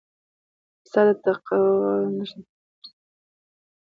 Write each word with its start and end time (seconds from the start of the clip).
پسه 0.83 1.01
د 1.07 1.09
تقوی 1.23 1.61
نښه 2.17 2.37
ده. 2.43 2.47